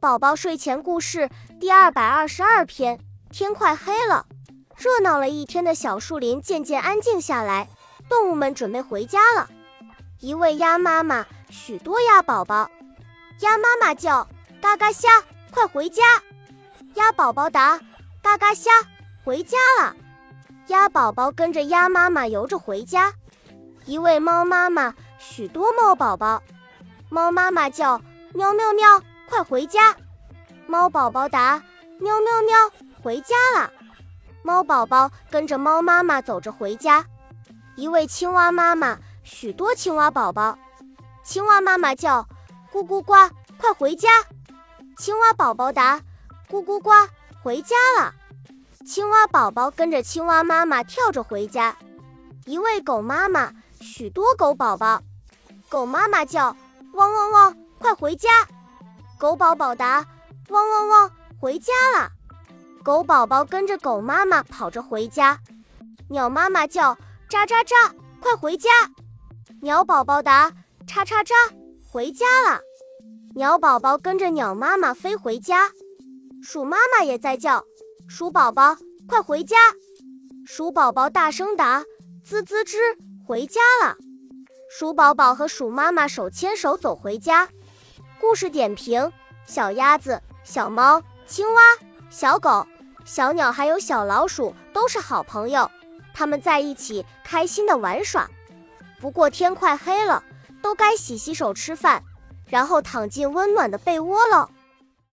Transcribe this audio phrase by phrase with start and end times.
[0.00, 1.28] 宝宝睡前故事
[1.60, 2.98] 第二百二十二篇。
[3.30, 4.24] 天快黑了，
[4.74, 7.68] 热闹了一天的小树林渐渐安静下来。
[8.08, 9.50] 动物们准备回家了。
[10.20, 12.70] 一位鸭妈妈，许多鸭宝宝。
[13.40, 14.26] 鸭妈妈叫
[14.60, 15.08] ：“嘎嘎虾，
[15.50, 16.02] 快回家！”
[16.96, 17.78] 鸭宝宝答
[18.22, 18.70] ：“嘎嘎虾，
[19.22, 19.94] 回家了。”
[20.68, 23.12] 鸭宝宝跟着鸭妈妈游着回家。
[23.84, 26.42] 一位猫妈妈，许多猫宝宝。
[27.10, 28.00] 猫妈妈叫
[28.32, 29.96] ：“喵喵喵。”快回家！
[30.66, 31.62] 猫宝宝答：
[32.00, 33.72] 喵喵喵，回家了。
[34.42, 37.06] 猫宝宝跟着猫妈妈走着回家。
[37.76, 40.58] 一位青蛙妈妈，许多青蛙宝宝。
[41.22, 42.26] 青蛙妈妈叫：
[42.72, 43.14] 咕咕呱，
[43.56, 44.08] 快回家！
[44.98, 46.00] 青蛙宝宝答：
[46.50, 46.90] 咕咕呱，
[47.40, 48.12] 回家了。
[48.84, 51.76] 青蛙宝宝跟着青蛙妈妈跳着回家。
[52.46, 55.00] 一位狗妈妈，许多狗宝宝。
[55.68, 56.56] 狗妈妈叫：
[56.94, 58.28] 汪汪汪，快回家！
[59.20, 60.02] 狗宝宝答：
[60.48, 62.10] 汪汪汪，回家了。
[62.82, 65.38] 狗宝宝跟着狗妈妈跑着回家。
[66.08, 66.94] 鸟妈妈叫：
[67.28, 68.70] 喳喳喳，快回家。
[69.60, 70.50] 鸟宝宝答：
[70.86, 71.34] 喳喳喳，
[71.86, 72.62] 回家了。
[73.34, 75.70] 鸟宝宝跟着鸟妈妈飞回家。
[76.42, 77.62] 鼠妈妈也在叫：
[78.08, 78.74] 鼠宝宝，
[79.06, 79.54] 快回家。
[80.46, 81.84] 鼠宝宝大声答：
[82.26, 82.78] 吱吱吱，
[83.26, 83.98] 回家了。
[84.70, 87.50] 鼠宝宝和鼠妈妈手牵手走回家。
[88.20, 89.10] 故事点评：
[89.46, 91.62] 小鸭子、小猫、青蛙、
[92.10, 92.66] 小狗、
[93.02, 95.68] 小鸟，还有小老鼠都是好朋友，
[96.12, 98.28] 它们在一起开心的玩耍。
[99.00, 100.22] 不过天快黑了，
[100.60, 102.04] 都该洗洗手、吃饭，
[102.46, 104.50] 然后躺进温暖的被窝了。